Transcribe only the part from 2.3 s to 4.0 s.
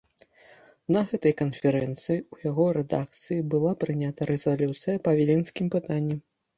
ў яго рэдакцыі была